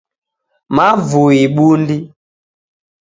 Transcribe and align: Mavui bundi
Mavui 0.75 1.41
bundi 1.55 1.97